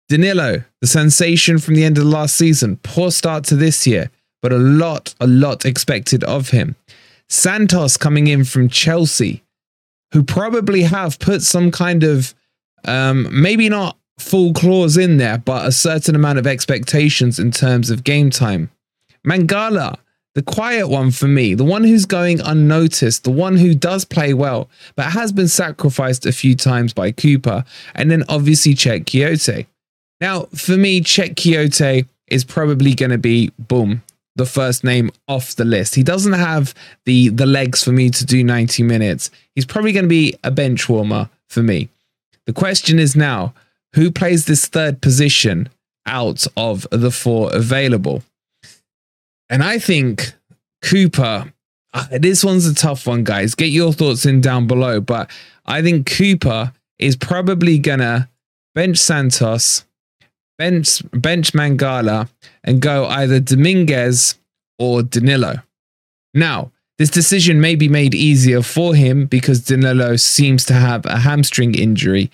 Danilo, 0.10 0.64
the 0.82 0.88
sensation 0.88 1.60
from 1.60 1.76
the 1.76 1.84
end 1.84 1.98
of 1.98 2.04
the 2.04 2.10
last 2.10 2.36
season. 2.36 2.78
Poor 2.84 3.12
start 3.12 3.44
to 3.46 3.56
this 3.56 3.86
year, 3.86 4.10
but 4.42 4.52
a 4.52 4.58
lot, 4.58 5.14
a 5.20 5.28
lot 5.28 5.66
expected 5.66 6.24
of 6.24 6.50
him. 6.50 6.76
Santos 7.30 7.96
coming 7.96 8.26
in 8.26 8.44
from 8.44 8.70
Chelsea, 8.70 9.44
who 10.12 10.24
probably 10.24 10.82
have 10.82 11.20
put 11.20 11.44
some 11.44 11.70
kind 11.70 12.04
of 12.04 12.34
um, 12.86 13.28
maybe 13.32 13.70
not 13.70 13.98
full 14.18 14.54
clause 14.54 14.98
in 14.98 15.18
there, 15.18 15.38
but 15.38 15.66
a 15.66 15.72
certain 15.72 16.16
amount 16.16 16.40
of 16.40 16.48
expectations 16.48 17.40
in 17.40 17.52
terms 17.52 17.90
of 17.90 18.04
game 18.04 18.30
time. 18.30 18.70
Mangala, 19.26 19.98
the 20.36 20.44
quiet 20.44 20.88
one 20.88 21.12
for 21.12 21.28
me, 21.28 21.54
the 21.54 21.64
one 21.64 21.84
who's 21.84 22.06
going 22.06 22.40
unnoticed, 22.42 23.24
the 23.24 23.32
one 23.32 23.58
who 23.58 23.74
does 23.74 24.06
play 24.06 24.34
well, 24.34 24.70
but 24.96 25.12
has 25.12 25.32
been 25.32 25.48
sacrificed 25.48 26.26
a 26.26 26.32
few 26.32 26.56
times 26.56 26.94
by 26.94 27.12
Cooper, 27.12 27.64
and 27.96 28.12
then 28.12 28.24
obviously 28.30 28.74
Cheick 28.74 29.06
Kouyaté. 29.06 29.66
Now, 30.22 30.44
for 30.56 30.78
me, 30.78 31.02
Cheick 31.02 31.36
Kouyaté 31.36 32.06
is 32.28 32.44
probably 32.44 32.94
going 32.94 33.12
to 33.12 33.18
be 33.18 33.52
boom, 33.58 34.04
the 34.36 34.46
first 34.46 34.84
name 34.84 35.12
off 35.28 35.56
the 35.56 35.66
list. 35.66 35.96
He 35.96 36.04
doesn't 36.04 36.34
have 36.34 36.74
the 37.06 37.30
the 37.30 37.46
legs 37.46 37.84
for 37.84 37.92
me 37.92 38.10
to 38.12 38.26
do 38.26 38.44
90 38.44 38.84
minutes. 38.84 39.32
He's 39.56 39.66
probably 39.66 39.92
going 39.92 40.06
to 40.06 40.10
be 40.10 40.36
a 40.44 40.52
bench 40.52 40.88
warmer 40.88 41.30
for 41.48 41.64
me. 41.64 41.90
The 42.50 42.54
question 42.54 42.98
is 42.98 43.16
now 43.16 43.54
who 43.94 44.10
plays 44.10 44.46
this 44.46 44.66
third 44.66 45.04
position 45.04 45.70
out 46.08 46.48
of 46.58 46.88
the 46.90 47.12
four 47.12 47.56
available? 47.56 48.24
And 49.52 49.64
I 49.64 49.78
think 49.78 50.34
Cooper, 50.82 51.54
uh, 51.94 52.08
this 52.10 52.44
one's 52.44 52.66
a 52.66 52.74
tough 52.74 53.06
one, 53.06 53.24
guys. 53.24 53.54
Get 53.54 53.68
your 53.68 53.94
thoughts 53.94 54.26
in 54.26 54.42
down 54.42 54.66
below. 54.66 55.00
But 55.00 55.30
I 55.68 55.84
think 55.84 56.10
Cooper 56.10 56.74
is 56.98 57.16
probably 57.16 57.78
going 57.78 58.00
to 58.00 58.28
bench 58.74 58.98
Santos, 58.98 59.86
bench, 60.58 61.04
bench 61.12 61.54
Mangala, 61.54 62.30
and 62.64 62.82
go 62.82 63.06
either 63.06 63.40
Dominguez 63.40 64.40
or 64.80 65.04
Danilo. 65.04 65.62
Now, 66.34 66.72
this 67.00 67.10
decision 67.10 67.62
may 67.62 67.76
be 67.76 67.88
made 67.88 68.14
easier 68.14 68.62
for 68.62 68.94
him 68.94 69.26
because 69.26 69.64
Danilo 69.64 70.18
seems 70.18 70.66
to 70.66 70.74
have 70.74 71.06
a 71.06 71.20
hamstring 71.20 71.74
injury. 71.74 72.30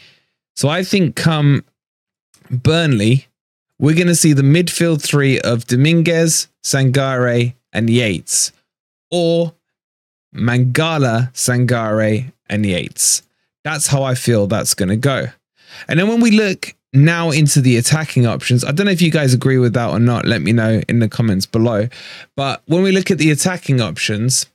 So 0.56 0.70
I 0.70 0.84
think 0.84 1.16
come 1.16 1.64
Burnley, 2.50 3.28
we're 3.78 3.94
going 3.94 4.08
to 4.08 4.16
see 4.16 4.34
the 4.34 4.42
midfield 4.42 5.04
three 5.04 5.40
of 5.40 5.68
Dominguez, 5.68 6.48
Sangare, 6.64 7.54
and 7.74 7.90
Yates, 7.92 8.54
or 9.12 9.54
Mangala, 10.34 11.32
Sangare, 11.34 12.34
and 12.50 12.66
Yates. 12.66 13.22
That's 13.64 13.88
how 13.88 14.02
I 14.02 14.16
feel 14.16 14.48
that's 14.48 14.74
going 14.74 14.90
to 14.90 14.96
go. 14.96 15.28
And 15.88 16.00
then 16.00 16.08
when 16.08 16.22
we 16.22 16.32
look 16.32 16.74
now 16.92 17.30
into 17.30 17.62
the 17.62 17.78
attacking 17.78 18.26
options, 18.26 18.64
I 18.64 18.72
don't 18.72 18.88
know 18.88 18.92
if 18.92 19.02
you 19.02 19.12
guys 19.12 19.34
agree 19.34 19.60
with 19.60 19.74
that 19.74 19.92
or 19.92 20.00
not. 20.00 20.26
Let 20.26 20.42
me 20.42 20.54
know 20.54 20.82
in 20.88 21.00
the 21.00 21.10
comments 21.10 21.46
below. 21.46 21.88
But 22.36 22.64
when 22.66 22.82
we 22.82 22.92
look 22.92 23.12
at 23.12 23.20
the 23.20 23.30
attacking 23.30 23.80
options, 23.80 24.48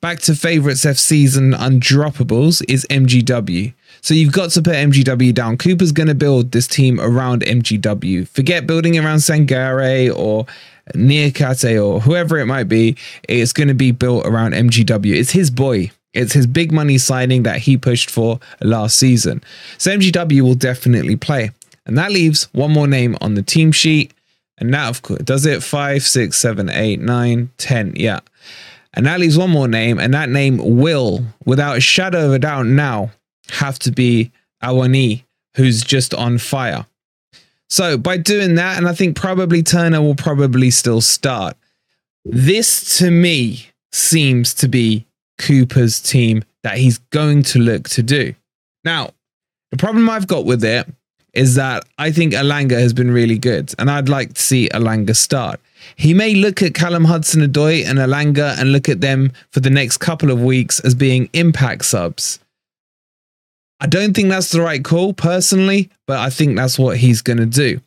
back 0.00 0.20
to 0.20 0.34
favorites 0.34 0.84
FCs 0.84 1.36
and 1.36 1.54
undroppables 1.54 2.62
is 2.68 2.86
MGW. 2.90 3.74
So 4.00 4.14
you've 4.14 4.32
got 4.32 4.50
to 4.50 4.62
put 4.62 4.74
MGW 4.74 5.34
down. 5.34 5.56
Cooper's 5.56 5.92
going 5.92 6.08
to 6.08 6.14
build 6.14 6.52
this 6.52 6.66
team 6.66 7.00
around 7.00 7.42
MGW. 7.42 8.28
Forget 8.28 8.66
building 8.66 8.98
around 8.98 9.18
Sangare 9.18 10.14
or 10.16 10.46
Niakhaté 10.94 11.84
or 11.84 12.00
whoever 12.00 12.38
it 12.38 12.46
might 12.46 12.68
be. 12.68 12.96
It's 13.28 13.52
going 13.52 13.68
to 13.68 13.74
be 13.74 13.90
built 13.90 14.26
around 14.26 14.52
MGW. 14.52 15.14
It's 15.14 15.30
his 15.30 15.50
boy. 15.50 15.90
It's 16.12 16.32
his 16.32 16.46
big 16.46 16.72
money 16.72 16.98
signing 16.98 17.42
that 17.42 17.58
he 17.58 17.76
pushed 17.76 18.10
for 18.10 18.40
last 18.62 18.96
season. 18.96 19.42
So 19.76 19.90
MGW 19.90 20.40
will 20.40 20.54
definitely 20.54 21.16
play. 21.16 21.50
And 21.84 21.98
that 21.98 22.10
leaves 22.10 22.44
one 22.52 22.72
more 22.72 22.86
name 22.86 23.16
on 23.20 23.34
the 23.34 23.42
team 23.42 23.70
sheet. 23.70 24.12
And 24.58 24.72
that, 24.72 24.88
of 24.88 25.02
course, 25.02 25.20
does 25.20 25.44
it 25.44 25.62
five, 25.62 26.02
six, 26.02 26.38
seven, 26.38 26.70
eight, 26.70 27.00
nine, 27.00 27.50
ten. 27.58 27.92
Yeah. 27.94 28.20
And 28.96 29.04
that 29.04 29.20
leaves 29.20 29.36
one 29.36 29.50
more 29.50 29.68
name, 29.68 29.98
and 29.98 30.14
that 30.14 30.30
name 30.30 30.56
will, 30.78 31.22
without 31.44 31.76
a 31.76 31.80
shadow 31.80 32.26
of 32.26 32.32
a 32.32 32.38
doubt 32.38 32.66
now, 32.66 33.10
have 33.50 33.78
to 33.80 33.92
be 33.92 34.32
Awoniyi, 34.64 35.22
who's 35.56 35.84
just 35.84 36.14
on 36.14 36.38
fire. 36.38 36.86
So 37.68 37.98
by 37.98 38.16
doing 38.16 38.54
that, 38.54 38.78
and 38.78 38.88
I 38.88 38.94
think 38.94 39.14
probably 39.14 39.62
Turner 39.62 40.00
will 40.00 40.14
probably 40.14 40.70
still 40.70 41.02
start. 41.02 41.56
This 42.24 42.98
to 42.98 43.10
me 43.10 43.68
seems 43.92 44.54
to 44.54 44.68
be 44.68 45.06
Cooper's 45.38 46.00
team 46.00 46.42
that 46.62 46.78
he's 46.78 46.98
going 47.10 47.42
to 47.42 47.58
look 47.58 47.88
to 47.90 48.02
do. 48.02 48.34
Now, 48.82 49.10
the 49.70 49.76
problem 49.76 50.08
I've 50.08 50.26
got 50.26 50.46
with 50.46 50.64
it 50.64 50.86
is 51.34 51.56
that 51.56 51.84
I 51.98 52.12
think 52.12 52.32
Elanga 52.32 52.78
has 52.78 52.94
been 52.94 53.10
really 53.10 53.36
good, 53.36 53.74
and 53.78 53.90
I'd 53.90 54.08
like 54.08 54.34
to 54.34 54.40
see 54.40 54.70
Elanga 54.70 55.14
start. 55.14 55.60
He 55.94 56.12
may 56.14 56.34
look 56.34 56.62
at 56.62 56.74
Callum 56.74 57.04
Hudson 57.04 57.42
Odoi 57.42 57.86
and 57.86 57.98
Elanga 57.98 58.58
and 58.58 58.72
look 58.72 58.88
at 58.88 59.00
them 59.00 59.32
for 59.50 59.60
the 59.60 59.70
next 59.70 59.98
couple 59.98 60.30
of 60.30 60.42
weeks 60.42 60.80
as 60.80 60.94
being 60.94 61.28
impact 61.32 61.84
subs. 61.84 62.40
I 63.78 63.86
don't 63.86 64.14
think 64.14 64.30
that's 64.30 64.50
the 64.50 64.62
right 64.62 64.82
call 64.82 65.12
personally, 65.12 65.90
but 66.06 66.18
I 66.18 66.30
think 66.30 66.56
that's 66.56 66.78
what 66.78 66.96
he's 66.96 67.22
going 67.22 67.38
to 67.38 67.46
do. 67.46 67.80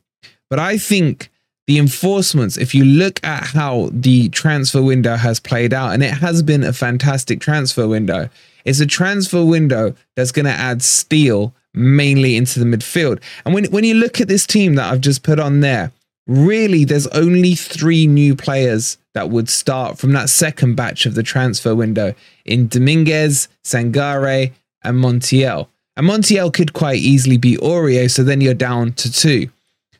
But 0.49 0.59
I 0.59 0.77
think 0.77 1.29
the 1.67 1.77
enforcements, 1.77 2.57
if 2.57 2.73
you 2.73 2.83
look 2.83 3.23
at 3.23 3.43
how 3.43 3.89
the 3.91 4.29
transfer 4.29 4.81
window 4.81 5.15
has 5.15 5.39
played 5.39 5.73
out, 5.73 5.93
and 5.93 6.03
it 6.03 6.13
has 6.13 6.41
been 6.41 6.63
a 6.63 6.73
fantastic 6.73 7.39
transfer 7.39 7.87
window, 7.87 8.29
it's 8.65 8.79
a 8.79 8.85
transfer 8.85 9.43
window 9.43 9.95
that's 10.15 10.31
going 10.31 10.45
to 10.45 10.51
add 10.51 10.81
steel 10.81 11.53
mainly 11.73 12.35
into 12.35 12.59
the 12.59 12.65
midfield. 12.65 13.21
And 13.45 13.53
when, 13.53 13.65
when 13.65 13.83
you 13.83 13.95
look 13.95 14.19
at 14.19 14.27
this 14.27 14.45
team 14.47 14.75
that 14.75 14.91
I've 14.91 15.01
just 15.01 15.23
put 15.23 15.39
on 15.39 15.59
there, 15.59 15.91
really 16.29 16.85
there's 16.85 17.07
only 17.07 17.55
three 17.55 18.05
new 18.05 18.35
players 18.35 18.97
that 19.15 19.31
would 19.31 19.49
start 19.49 19.97
from 19.97 20.13
that 20.13 20.29
second 20.29 20.75
batch 20.75 21.05
of 21.05 21.15
the 21.15 21.23
transfer 21.23 21.75
window 21.75 22.13
in 22.45 22.67
Dominguez, 22.67 23.47
Sangare, 23.65 24.53
and 24.83 25.03
Montiel. 25.03 25.67
And 25.97 26.07
Montiel 26.07 26.53
could 26.53 26.73
quite 26.73 26.99
easily 26.99 27.37
be 27.37 27.57
Aurier, 27.57 28.09
so 28.09 28.23
then 28.23 28.41
you're 28.41 28.53
down 28.53 28.93
to 28.93 29.11
two. 29.11 29.49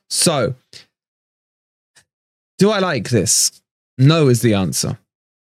So, 0.10 0.56
do 2.60 2.70
I 2.70 2.80
like 2.80 3.10
this? 3.10 3.62
No 3.98 4.28
is 4.28 4.42
the 4.42 4.54
answer. 4.54 5.00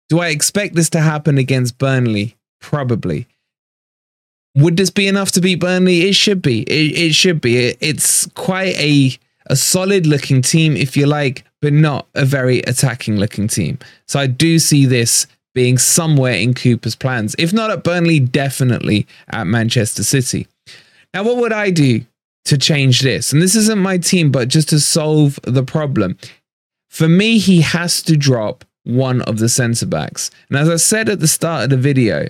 Do 0.08 0.18
I 0.18 0.28
expect 0.28 0.74
this 0.74 0.90
to 0.90 1.00
happen 1.00 1.38
against 1.38 1.78
Burnley? 1.78 2.36
Probably. 2.60 3.28
Would 4.56 4.76
this 4.76 4.90
be 4.90 5.06
enough 5.06 5.32
to 5.32 5.40
beat 5.40 5.60
Burnley? 5.60 6.02
It 6.08 6.14
should 6.14 6.42
be. 6.42 6.62
It, 6.62 6.98
it 6.98 7.14
should 7.14 7.40
be. 7.40 7.56
It, 7.56 7.78
it's 7.80 8.26
quite 8.34 8.74
a 8.78 9.16
a 9.46 9.56
solid 9.56 10.06
looking 10.06 10.42
team, 10.42 10.76
if 10.76 10.96
you 10.96 11.06
like, 11.06 11.44
but 11.60 11.72
not 11.72 12.06
a 12.14 12.24
very 12.24 12.60
attacking 12.60 13.16
looking 13.16 13.48
team. 13.48 13.78
So 14.06 14.20
I 14.20 14.26
do 14.26 14.58
see 14.58 14.86
this 14.86 15.26
being 15.54 15.78
somewhere 15.78 16.34
in 16.34 16.54
Cooper's 16.54 16.96
plans. 16.96 17.34
If 17.38 17.52
not 17.52 17.70
at 17.70 17.84
Burnley, 17.84 18.20
definitely 18.20 19.06
at 19.28 19.46
Manchester 19.46 20.02
City. 20.02 20.46
Now, 21.12 21.24
what 21.24 21.36
would 21.36 21.52
I 21.52 21.70
do 21.70 22.02
to 22.46 22.56
change 22.56 23.00
this? 23.00 23.32
And 23.32 23.42
this 23.42 23.54
isn't 23.54 23.78
my 23.78 23.98
team, 23.98 24.30
but 24.30 24.48
just 24.48 24.70
to 24.70 24.80
solve 24.80 25.38
the 25.42 25.62
problem. 25.62 26.16
For 26.88 27.08
me, 27.08 27.38
he 27.38 27.60
has 27.60 28.02
to 28.02 28.16
drop 28.16 28.64
one 28.84 29.22
of 29.22 29.38
the 29.38 29.48
centre 29.48 29.86
backs. 29.86 30.30
And 30.48 30.58
as 30.58 30.68
I 30.68 30.76
said 30.76 31.08
at 31.08 31.20
the 31.20 31.28
start 31.28 31.64
of 31.64 31.70
the 31.70 31.76
video, 31.76 32.28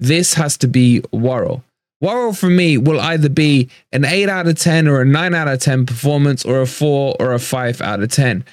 this 0.00 0.34
has 0.34 0.56
to 0.58 0.68
be 0.68 1.02
Worrall. 1.12 1.63
Worrall 2.00 2.32
for 2.32 2.50
me 2.50 2.76
will 2.76 3.00
either 3.00 3.28
be 3.28 3.68
an 3.92 4.04
8 4.04 4.28
out 4.28 4.46
of 4.46 4.58
10 4.58 4.88
or 4.88 5.00
a 5.00 5.04
9 5.06 5.34
out 5.34 5.48
of 5.48 5.60
10 5.60 5.86
performance 5.86 6.44
or 6.44 6.60
a 6.60 6.66
4 6.66 7.16
or 7.18 7.32
a 7.32 7.38
5 7.38 7.80
out 7.80 8.02
of 8.02 8.10
10. 8.10 8.44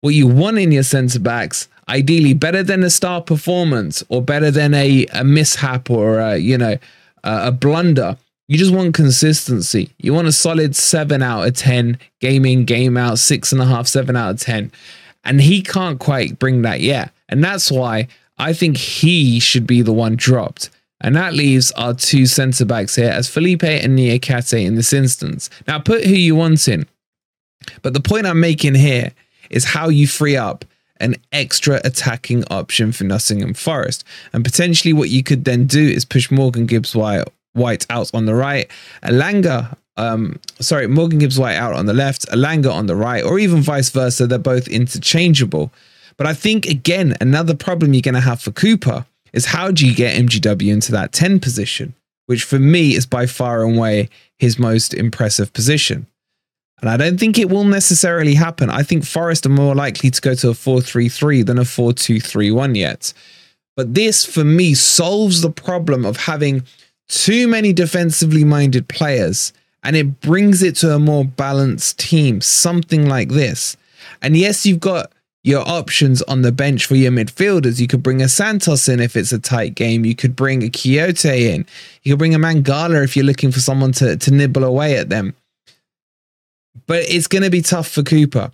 What 0.00 0.14
you 0.14 0.26
want 0.26 0.58
in 0.58 0.72
your 0.72 0.82
centre 0.82 1.20
backs, 1.20 1.68
ideally 1.88 2.34
better 2.34 2.62
than 2.62 2.82
a 2.82 2.90
star 2.90 3.20
performance 3.20 4.02
or 4.08 4.22
better 4.22 4.50
than 4.50 4.74
a, 4.74 5.06
a 5.12 5.24
mishap 5.24 5.90
or 5.90 6.18
a, 6.18 6.36
you 6.36 6.58
know, 6.58 6.76
a, 7.22 7.48
a 7.48 7.52
blunder. 7.52 8.16
You 8.48 8.58
just 8.58 8.72
want 8.72 8.94
consistency. 8.94 9.90
You 9.98 10.14
want 10.14 10.28
a 10.28 10.32
solid 10.32 10.74
7 10.74 11.22
out 11.22 11.46
of 11.46 11.54
10, 11.54 11.98
game 12.20 12.44
in, 12.44 12.64
game 12.64 12.96
out, 12.96 13.14
6.5, 13.14 13.86
7 13.86 14.16
out 14.16 14.30
of 14.30 14.40
10. 14.40 14.72
And 15.24 15.40
he 15.40 15.62
can't 15.62 15.98
quite 15.98 16.38
bring 16.38 16.62
that 16.62 16.80
yet. 16.80 17.12
And 17.28 17.42
that's 17.42 17.70
why 17.70 18.08
I 18.38 18.52
think 18.52 18.76
he 18.76 19.40
should 19.40 19.66
be 19.66 19.82
the 19.82 19.92
one 19.92 20.16
dropped. 20.16 20.70
And 21.00 21.14
that 21.14 21.34
leaves 21.34 21.70
our 21.72 21.94
two 21.94 22.26
centre 22.26 22.64
backs 22.64 22.96
here 22.96 23.10
as 23.10 23.28
Felipe 23.28 23.64
and 23.64 23.98
Niakhaté 23.98 24.64
in 24.64 24.76
this 24.76 24.92
instance. 24.92 25.50
Now, 25.66 25.78
put 25.78 26.04
who 26.04 26.14
you 26.14 26.34
want 26.34 26.68
in. 26.68 26.86
But 27.82 27.92
the 27.92 28.00
point 28.00 28.26
I'm 28.26 28.40
making 28.40 28.74
here 28.74 29.12
is 29.50 29.64
how 29.64 29.88
you 29.88 30.06
free 30.06 30.36
up 30.36 30.64
an 30.98 31.16
extra 31.32 31.80
attacking 31.84 32.44
option 32.50 32.92
for 32.92 33.04
Nottingham 33.04 33.54
Forest. 33.54 34.04
And 34.32 34.44
potentially 34.44 34.92
what 34.92 35.10
you 35.10 35.22
could 35.22 35.44
then 35.44 35.66
do 35.66 35.82
is 35.82 36.04
push 36.04 36.30
Morgan 36.30 36.66
Gibbs 36.66 36.96
White, 36.96 37.26
out 37.90 38.10
on 38.14 38.26
the 38.26 38.34
right, 38.34 38.70
Elanga, 39.02 39.76
um, 39.96 40.38
sorry, 40.60 40.86
Morgan 40.86 41.18
Gibbs 41.18 41.38
White 41.38 41.56
out 41.56 41.74
on 41.74 41.86
the 41.86 41.94
left, 41.94 42.26
Elanga 42.28 42.72
on 42.72 42.86
the 42.86 42.96
right, 42.96 43.24
or 43.24 43.38
even 43.38 43.62
vice 43.62 43.90
versa. 43.90 44.26
They're 44.26 44.38
both 44.38 44.68
interchangeable. 44.68 45.72
But 46.16 46.26
I 46.26 46.34
think, 46.34 46.66
again, 46.66 47.16
another 47.20 47.54
problem 47.54 47.92
you're 47.92 48.02
going 48.02 48.14
to 48.14 48.20
have 48.20 48.40
for 48.40 48.50
Cooper 48.50 49.04
is 49.36 49.44
how 49.44 49.70
do 49.70 49.86
you 49.86 49.94
get 49.94 50.18
MGW 50.18 50.72
into 50.72 50.92
that 50.92 51.12
10 51.12 51.40
position, 51.40 51.94
which 52.24 52.42
for 52.42 52.58
me 52.58 52.94
is 52.94 53.04
by 53.04 53.26
far 53.26 53.64
and 53.64 53.76
away 53.76 54.08
his 54.38 54.58
most 54.58 54.94
impressive 54.94 55.52
position. 55.52 56.06
And 56.80 56.88
I 56.88 56.96
don't 56.96 57.20
think 57.20 57.38
it 57.38 57.50
will 57.50 57.64
necessarily 57.64 58.34
happen. 58.34 58.70
I 58.70 58.82
think 58.82 59.04
Forest 59.04 59.44
are 59.46 59.50
more 59.50 59.74
likely 59.74 60.10
to 60.10 60.20
go 60.20 60.34
to 60.34 60.50
a 60.50 60.54
4 60.54 60.80
3 60.80 61.08
3 61.08 61.42
than 61.42 61.58
a 61.58 61.64
4 61.64 61.92
2 61.92 62.18
3 62.18 62.50
1 62.50 62.74
yet. 62.74 63.12
But 63.76 63.94
this, 63.94 64.24
for 64.24 64.42
me, 64.42 64.74
solves 64.74 65.42
the 65.42 65.50
problem 65.50 66.06
of 66.06 66.16
having 66.16 66.64
too 67.08 67.46
many 67.46 67.72
defensively 67.72 68.42
minded 68.42 68.88
players 68.88 69.52
and 69.86 69.94
it 69.94 70.20
brings 70.20 70.62
it 70.62 70.74
to 70.76 70.94
a 70.94 70.98
more 70.98 71.24
balanced 71.24 71.98
team, 71.98 72.40
something 72.40 73.06
like 73.06 73.28
this. 73.28 73.76
And 74.20 74.36
yes, 74.36 74.66
you've 74.66 74.80
got 74.80 75.12
your 75.46 75.66
options 75.66 76.22
on 76.22 76.42
the 76.42 76.50
bench 76.50 76.86
for 76.86 76.96
your 76.96 77.12
midfielders. 77.12 77.80
You 77.80 77.86
could 77.86 78.02
bring 78.02 78.20
a 78.20 78.28
Santos 78.28 78.88
in 78.88 78.98
if 78.98 79.14
it's 79.14 79.30
a 79.30 79.38
tight 79.38 79.76
game. 79.76 80.04
You 80.04 80.16
could 80.16 80.34
bring 80.34 80.64
a 80.64 80.66
Kouyaté 80.66 81.54
in. 81.54 81.64
You 82.02 82.12
could 82.12 82.18
bring 82.18 82.34
a 82.34 82.38
Mangala 82.38 83.04
if 83.04 83.14
you're 83.14 83.24
looking 83.24 83.52
for 83.52 83.60
someone 83.60 83.92
to, 83.92 84.16
to 84.16 84.30
nibble 84.32 84.64
away 84.64 84.96
at 84.96 85.08
them. 85.08 85.34
But 86.88 87.04
it's 87.08 87.28
going 87.28 87.44
to 87.44 87.50
be 87.50 87.62
tough 87.62 87.86
for 87.86 88.02
Cooper 88.02 88.50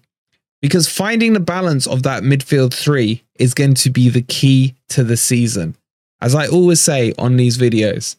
because 0.60 0.86
finding 0.86 1.32
the 1.32 1.40
balance 1.40 1.86
of 1.86 2.02
that 2.02 2.24
midfield 2.24 2.74
three 2.74 3.22
is 3.38 3.54
going 3.54 3.74
to 3.74 3.88
be 3.88 4.10
the 4.10 4.22
key 4.22 4.74
to 4.90 5.02
the 5.02 5.16
season. 5.16 5.74
As 6.20 6.34
I 6.34 6.46
always 6.46 6.82
say 6.82 7.14
on 7.16 7.38
these 7.38 7.56
videos, 7.56 8.16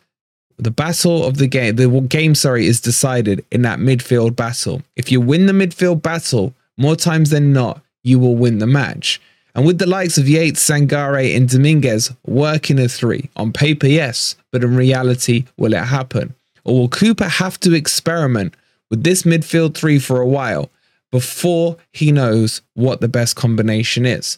the 0.57 0.71
battle 0.71 1.25
of 1.25 1.37
the 1.37 1.47
game, 1.47 1.75
the 1.75 1.87
game, 2.01 2.33
sorry, 2.33 2.65
is 2.65 2.81
decided 2.81 3.45
in 3.51 3.61
that 3.61 3.77
midfield 3.77 4.35
battle. 4.35 4.81
If 4.95 5.11
you 5.11 5.21
win 5.21 5.45
the 5.45 5.53
midfield 5.53 6.01
battle 6.01 6.55
more 6.75 6.95
times 6.95 7.29
than 7.29 7.53
not, 7.53 7.79
you 8.03 8.19
will 8.19 8.35
win 8.35 8.59
the 8.59 8.67
match. 8.67 9.21
And 9.55 9.65
with 9.65 9.77
the 9.77 9.85
likes 9.85 10.17
of 10.17 10.27
Yates, 10.27 10.67
Sangare, 10.67 11.35
and 11.35 11.47
Dominguez 11.47 12.11
working 12.25 12.79
a 12.79 12.87
three, 12.87 13.29
on 13.35 13.53
paper, 13.53 13.87
yes, 13.87 14.35
but 14.51 14.63
in 14.63 14.75
reality, 14.75 15.45
will 15.57 15.73
it 15.73 15.83
happen? 15.83 16.33
Or 16.63 16.79
will 16.79 16.89
Cooper 16.89 17.27
have 17.27 17.59
to 17.61 17.73
experiment 17.73 18.55
with 18.89 19.03
this 19.03 19.23
midfield 19.23 19.75
three 19.75 19.99
for 19.99 20.19
a 20.19 20.27
while 20.27 20.71
before 21.11 21.77
he 21.91 22.11
knows 22.11 22.61
what 22.73 23.01
the 23.01 23.07
best 23.07 23.35
combination 23.35 24.05
is? 24.05 24.37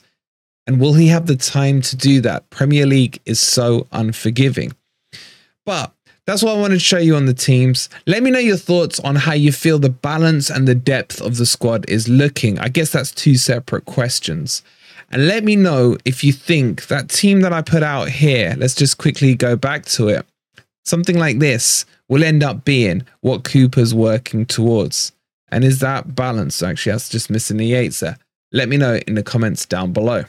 And 0.68 0.80
will 0.80 0.94
he 0.94 1.08
have 1.08 1.28
the 1.28 1.36
time 1.38 1.82
to 1.84 1.96
do 1.96 2.22
that? 2.22 2.50
Premier 2.50 2.86
League 2.86 3.20
is 3.26 3.40
so 3.40 3.88
unforgiving. 3.92 4.74
But 5.66 5.94
that's 6.26 6.42
what 6.42 6.56
I 6.56 6.60
wanted 6.60 6.76
to 6.76 6.80
show 6.80 6.98
you 6.98 7.16
on 7.16 7.28
the 7.28 7.34
teams. 7.34 7.88
Let 8.08 8.24
me 8.24 8.32
know 8.32 8.40
your 8.40 8.58
thoughts 8.58 9.00
on 9.00 9.16
how 9.16 9.34
you 9.34 9.52
feel 9.52 9.78
the 9.78 9.90
balance 9.90 10.50
and 10.50 10.68
the 10.68 10.76
depth 10.76 11.22
of 11.22 11.38
the 11.38 11.46
squad 11.46 11.88
is 11.88 12.10
looking. 12.10 12.58
I 12.58 12.68
guess 12.68 12.92
that's 12.92 13.12
two 13.12 13.36
separate 13.36 13.86
questions. 13.86 14.64
And 15.12 15.28
let 15.28 15.44
me 15.44 15.56
know 15.56 15.98
if 16.04 16.24
you 16.24 16.34
think 16.34 16.88
that 16.88 17.10
team 17.10 17.42
that 17.42 17.54
I 17.54 17.62
put 17.62 17.84
out 17.84 18.10
here, 18.10 18.56
let's 18.58 18.74
just 18.74 18.98
quickly 18.98 19.36
go 19.36 19.56
back 19.56 19.86
to 19.86 20.08
it. 20.08 20.26
Something 20.84 21.18
like 21.20 21.40
this 21.40 21.86
will 22.10 22.24
end 22.24 22.44
up 22.44 22.66
being 22.66 23.06
what 23.22 23.44
Cooper's 23.44 23.94
working 23.94 24.46
towards. 24.46 25.12
And 25.50 25.64
is 25.64 25.80
that 25.80 26.16
balanced? 26.16 26.64
Actually, 26.64 26.94
that's 26.94 27.10
just 27.10 27.30
missing 27.30 27.58
the 27.58 27.74
eights 27.74 28.00
there. 28.00 28.18
Let 28.52 28.68
me 28.68 28.78
know 28.78 28.96
in 29.08 29.14
the 29.14 29.24
comments 29.24 29.66
down 29.66 29.94
below. 29.94 30.26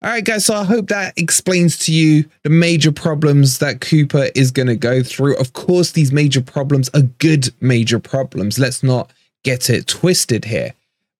All 0.00 0.10
right, 0.10 0.24
guys. 0.24 0.44
So 0.44 0.54
I 0.54 0.62
hope 0.62 0.88
that 0.88 1.18
explains 1.18 1.76
to 1.78 1.92
you 1.92 2.24
the 2.44 2.50
major 2.50 2.92
problems 2.92 3.58
that 3.58 3.80
Cooper 3.80 4.28
is 4.36 4.52
going 4.52 4.68
to 4.68 4.76
go 4.76 5.02
through. 5.02 5.36
Of 5.38 5.54
course, 5.54 5.90
these 5.90 6.12
major 6.12 6.40
problems 6.40 6.88
are 6.94 7.02
good 7.02 7.52
major 7.60 7.98
problems. 7.98 8.60
Let's 8.60 8.84
not 8.84 9.10
get 9.42 9.68
it 9.68 9.88
twisted 9.88 10.44
here. 10.44 10.74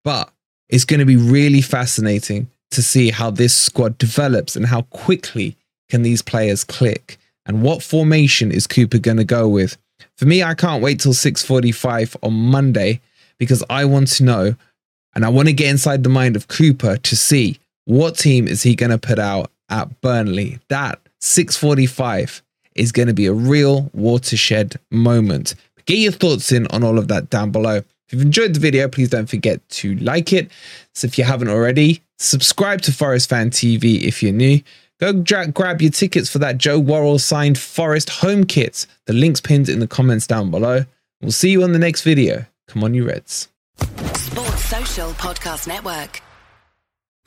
But 0.04 0.30
it's 0.68 0.84
going 0.84 1.00
to 1.00 1.06
be 1.06 1.16
really 1.16 1.60
fascinating 1.60 2.48
to 2.70 2.80
see 2.80 3.10
how 3.10 3.30
this 3.32 3.52
squad 3.52 3.98
develops 3.98 4.54
and 4.54 4.66
how 4.66 4.82
quickly 4.82 5.56
can 5.88 6.02
these 6.02 6.22
players 6.22 6.62
click 6.62 7.18
and 7.46 7.62
what 7.62 7.82
formation 7.82 8.52
is 8.52 8.68
Cooper 8.68 8.98
going 8.98 9.16
to 9.16 9.24
go 9.24 9.48
with. 9.48 9.76
For 10.16 10.26
me, 10.26 10.44
I 10.44 10.54
can't 10.54 10.82
wait 10.82 11.00
till 11.00 11.14
6:45 11.14 12.16
on 12.22 12.32
Monday 12.32 13.00
because 13.38 13.64
I 13.68 13.86
want 13.86 14.06
to 14.08 14.24
know 14.24 14.54
and 15.16 15.24
I 15.24 15.30
want 15.30 15.48
to 15.48 15.54
get 15.54 15.70
inside 15.70 16.04
the 16.04 16.08
mind 16.08 16.36
of 16.36 16.46
Cooper 16.46 16.96
to 16.96 17.16
see 17.16 17.58
what 17.88 18.18
team 18.18 18.46
is 18.46 18.62
he 18.62 18.77
going 18.77 18.90
to 18.90 18.98
put 18.98 19.18
out 19.18 19.51
at 19.70 20.03
Burnley? 20.03 20.59
That 20.68 21.01
645 21.20 22.42
is 22.74 22.92
going 22.92 23.09
to 23.09 23.14
be 23.14 23.24
a 23.24 23.33
real 23.33 23.90
watershed 23.94 24.79
moment. 24.90 25.55
Get 25.87 25.96
your 25.96 26.12
thoughts 26.12 26.53
in 26.53 26.66
on 26.66 26.85
all 26.85 26.98
of 26.98 27.09
that 27.09 27.31
down 27.31 27.51
below. 27.51 27.77
If 27.77 28.12
you've 28.12 28.20
enjoyed 28.20 28.53
the 28.53 28.61
video, 28.61 28.88
please 28.88 29.09
don't 29.09 29.29
forget 29.29 29.66
to 29.70 29.96
like 29.96 30.35
it. 30.35 30.51
So 30.94 31.07
if 31.07 31.16
you 31.16 31.24
haven't 31.24 31.48
already, 31.48 32.03
subscribe 32.18 32.83
to 32.83 32.92
Forest 32.92 33.31
Fan 33.31 33.48
TV 33.48 34.03
if 34.03 34.22
you're 34.22 34.33
new. 34.33 34.61
Go 35.01 35.14
grab 35.14 35.81
your 35.81 35.90
tickets 35.90 36.29
for 36.29 36.40
that 36.40 36.59
Joe 36.59 36.79
Worrall 36.79 37.18
signed 37.18 37.57
Forest 37.57 38.11
home 38.11 38.44
kit. 38.44 38.87
The 39.07 39.14
link's 39.14 39.40
pinned 39.40 39.70
in 39.70 39.81
the 39.81 39.88
comments 39.88 40.27
down 40.27 40.51
below. 40.51 40.85
We'll 41.22 41.33
see 41.33 41.51
you 41.51 41.62
on 41.62 41.72
the 41.72 41.79
next 41.79 42.03
video. 42.03 42.44
Come 42.66 42.85
on, 42.85 42.92
you 42.92 43.07
Reds. 43.07 43.48
Sports 44.14 44.64
Social 44.66 45.11
Podcast 45.12 45.66
Network. 45.66 46.20